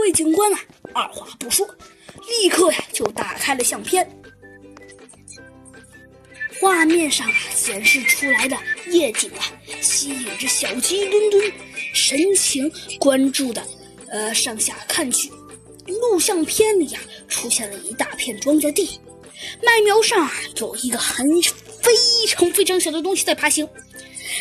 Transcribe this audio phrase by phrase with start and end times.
[0.00, 0.60] 位警官啊，
[0.94, 1.66] 二话不说，
[2.28, 4.08] 立刻呀就打开了相片。
[6.60, 8.56] 画面上显示出来的
[8.88, 11.52] 夜景啊，吸引着小鸡墩墩
[11.94, 13.66] 神情关注的，
[14.08, 15.30] 呃上下看去。
[15.86, 19.00] 录像片里呀出现了一大片庄稼地，
[19.64, 21.26] 麦苗上啊有一个很
[21.80, 21.92] 非
[22.28, 23.66] 常非常小的东西在爬行。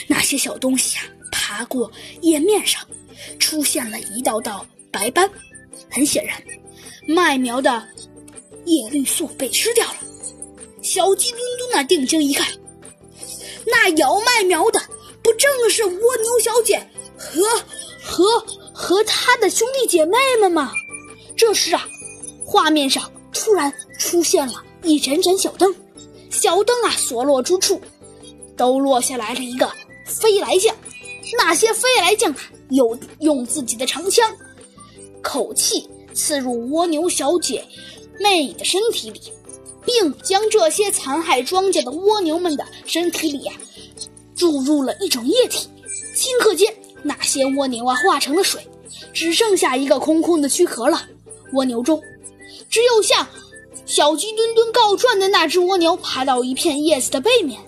[0.05, 1.91] 那些小东西啊爬过
[2.21, 2.86] 叶面上，
[3.39, 5.30] 出现了一道道白斑。
[5.89, 6.41] 很显然，
[7.07, 7.88] 麦苗的
[8.65, 9.95] 叶绿素被吃掉了。
[10.81, 12.47] 小鸡墩墩啊，定睛一看，
[13.65, 14.81] 那摇麦苗的
[15.21, 16.81] 不正是蜗牛小姐
[17.17, 17.41] 和
[18.02, 18.25] 和
[18.73, 20.71] 和她的兄弟姐妹们吗？
[21.35, 21.88] 这时啊，
[22.45, 25.75] 画面上突然出现了一盏盏小灯，
[26.30, 27.81] 小灯啊所落之处，
[28.55, 29.69] 都落下来了一个
[30.05, 30.75] 飞来将。
[31.38, 34.33] 那些飞来将啊，有用自己的长枪，
[35.22, 37.64] 口气刺入蜗牛小姐
[38.20, 39.22] 妹的身体里。
[39.86, 43.53] 并将这些残害庄稼的蜗牛们的身体里呀，
[44.36, 45.67] 注入了一种液体。
[46.14, 48.61] 顷刻间，那些蜗牛啊化成了水，
[49.14, 51.08] 只剩下一个空空的躯壳了。
[51.54, 52.00] 蜗牛中，
[52.70, 53.28] 只有向
[53.86, 57.59] 小鸡墩墩告状的那只蜗牛爬到一片叶子的背面，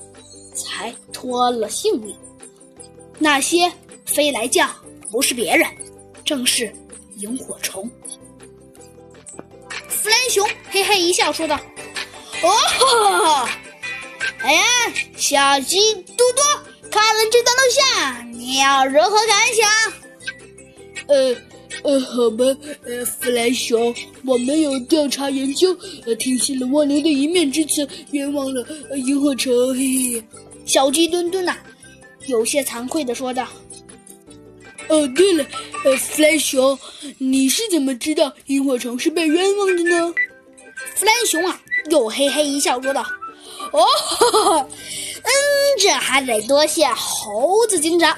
[0.53, 2.13] 才脱了性命。
[3.17, 3.71] 那些
[4.05, 4.69] 飞来将
[5.09, 5.65] 不是别人，
[6.23, 6.71] 正是
[7.21, 7.89] 萤火虫。
[9.87, 11.55] 弗兰熊嘿嘿一笑，说道。
[12.43, 13.47] 哦，
[14.41, 14.63] 哎呀，
[15.15, 19.69] 小鸡嘟嘟，看了这段录像，你要如何感想？
[21.07, 21.35] 呃
[21.83, 22.45] 呃，好吧，
[22.83, 23.93] 呃，弗兰熊，
[24.25, 28.65] 我没有调查研究，呃，听信了蜗牛的一面之词，冤枉了
[28.97, 29.53] 萤火虫。
[29.75, 30.23] 嘿嘿，
[30.65, 31.55] 小鸡墩墩呐，
[32.27, 33.47] 有些惭愧的说道。
[34.91, 35.45] 哦，对了，
[35.85, 36.77] 呃，弗兰熊，
[37.17, 40.13] 你是怎么知道萤火虫是被冤枉的呢？
[40.95, 41.59] 弗兰熊啊。
[41.89, 43.01] 又嘿嘿一笑，说道
[43.73, 43.83] ：“哦，
[44.69, 45.31] 嗯，
[45.79, 48.15] 这还得多谢猴子警长，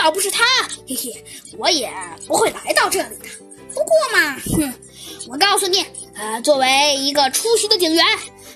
[0.00, 0.42] 要不是他，
[0.88, 1.24] 嘿嘿，
[1.58, 1.92] 我也
[2.26, 3.26] 不会来到这里的。
[3.74, 4.72] 不过嘛，哼，
[5.28, 5.84] 我告诉你，
[6.14, 8.02] 呃，作为一个出席的警员，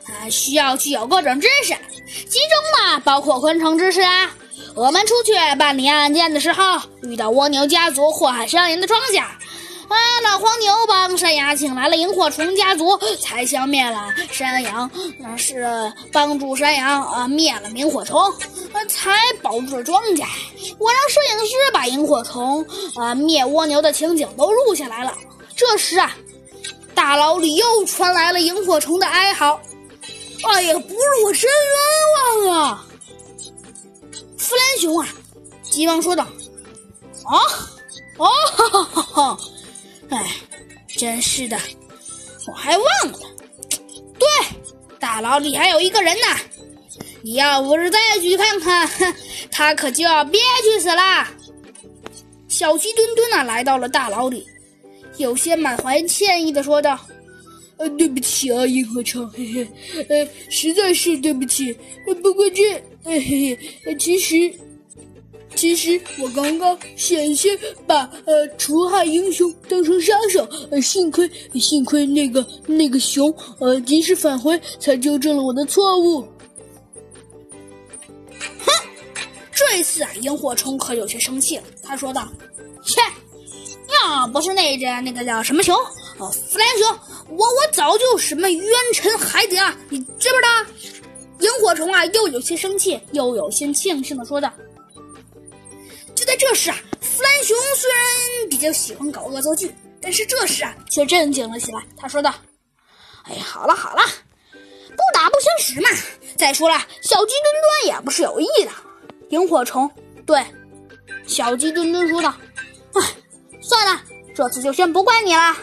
[0.06, 1.74] 啊，需要具有各种知识，
[2.06, 4.34] 其中嘛，包括昆虫知识啊。
[4.76, 6.62] 我们出去办理案件的时候，
[7.02, 9.24] 遇到蜗牛家族祸害山林的庄稼。”
[9.88, 9.96] 啊！
[10.24, 14.90] 老黄牛帮山羊请来了萤火虫家族，才消灭了山羊。
[15.20, 15.64] 那是
[16.12, 18.20] 帮助山羊啊灭了萤火虫，
[18.88, 20.24] 才保住了庄稼。
[20.78, 22.66] 我让摄影师把萤火虫
[22.96, 25.16] 啊灭蜗牛的情景都录下来了。
[25.54, 26.12] 这时啊，
[26.92, 29.60] 大牢里又传来了萤火虫的哀嚎
[30.50, 31.50] ：“哎呀，不是我真冤！”
[34.46, 35.08] 弗兰熊啊，
[35.62, 36.22] 急忙说道
[37.26, 37.34] ：“啊，
[38.16, 39.38] 哦，哈哈哈哈！”
[40.10, 40.36] 哎，
[40.96, 41.58] 真是的，
[42.46, 43.18] 我还忘了。
[44.16, 44.28] 对，
[45.00, 46.26] 大牢里还有一个人呢。
[47.22, 48.88] 你要不是再去看看，
[49.50, 51.26] 他可就要憋屈死了。
[52.48, 54.46] 小鸡墩墩啊，来到了大牢里，
[55.16, 56.96] 有些满怀歉意的说道
[57.78, 59.68] ：“呃，对不起啊，萤火虫，嘿嘿，
[60.08, 61.76] 呃，实在是对不起。
[62.22, 63.58] 不过这，嘿嘿，
[63.98, 64.52] 其实……”
[65.54, 76.20] 其实我刚刚险些把呃除害英雄当成杀手，呃幸亏幸亏那个那个熊呃及时返回，才纠正了我的错误。
[78.58, 78.70] 哼，
[79.50, 81.62] 这一次啊，萤火虫可有些生气了。
[81.82, 82.28] 他说道
[82.84, 83.00] ：“切，
[84.04, 85.74] 要不是那只那个叫什么熊
[86.18, 90.66] 哦，弗兰熊，我我早就什么冤沉海底了，你知不知道？”
[91.40, 94.50] 萤火虫啊，又有些生气，又有些庆幸的说道。
[96.14, 101.84] 就在这时啊，弗兰熊虽然比较喜欢搞恶作剧，但是这时啊却镇静了起来。
[101.94, 102.34] 他说道
[103.24, 104.02] ：“哎呀，好了好了，
[104.52, 105.90] 不打不相识嘛。
[106.36, 108.70] 再说了，小鸡墩墩也不是有意的。”
[109.28, 109.90] 萤火虫
[110.24, 110.42] 对
[111.26, 112.34] 小鸡墩墩说道
[112.94, 113.02] ：“哎，
[113.60, 114.00] 算了，
[114.34, 115.54] 这次就先不怪你了。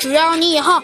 [0.00, 0.82] 只要你以后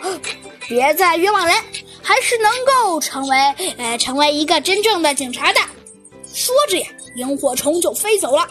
[0.69, 1.57] 别再冤枉人，
[2.01, 3.37] 还是能够成为
[3.79, 5.61] 呃成为一个真正的警察的。”
[6.33, 6.87] 说着呀。
[7.17, 8.47] 萤火虫就飞走了。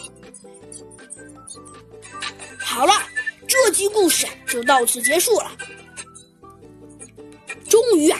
[2.57, 2.93] 好了，
[3.47, 5.51] 这集故事就到此结束了。
[7.69, 8.19] 终于啊，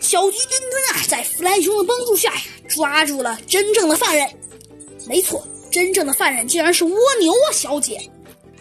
[0.00, 4.28] 小鸡墩墩啊，在弗兰熊的帮助下呀，抓住了真正的犯人。
[5.08, 8.00] 没错，真正的犯人竟然是蜗牛啊，小姐。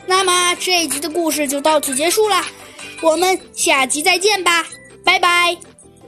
[0.08, 2.44] 那么这一集的故事就到此结束了，
[3.02, 4.66] 我们下集再见吧，
[5.04, 5.71] 拜拜。